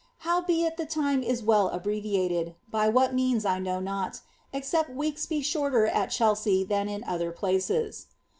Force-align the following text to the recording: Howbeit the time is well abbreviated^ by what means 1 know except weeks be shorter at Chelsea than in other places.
Howbeit 0.25 0.77
the 0.77 0.87
time 0.87 1.21
is 1.21 1.43
well 1.43 1.69
abbreviated^ 1.69 2.55
by 2.71 2.89
what 2.89 3.13
means 3.13 3.43
1 3.45 3.61
know 3.63 4.09
except 4.51 4.89
weeks 4.89 5.27
be 5.27 5.41
shorter 5.43 5.85
at 5.85 6.07
Chelsea 6.09 6.63
than 6.63 6.89
in 6.89 7.03
other 7.03 7.31
places. 7.31 8.07